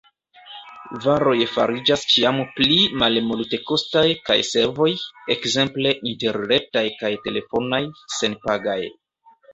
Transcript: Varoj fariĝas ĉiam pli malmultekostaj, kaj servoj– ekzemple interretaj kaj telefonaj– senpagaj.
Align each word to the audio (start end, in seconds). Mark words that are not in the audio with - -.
Varoj 1.01 1.33
fariĝas 1.57 2.05
ĉiam 2.13 2.39
pli 2.55 2.79
malmultekostaj, 3.03 4.03
kaj 4.31 4.37
servoj– 4.49 4.89
ekzemple 5.37 5.93
interretaj 6.15 6.87
kaj 7.03 7.13
telefonaj– 7.29 7.83
senpagaj. 8.19 8.81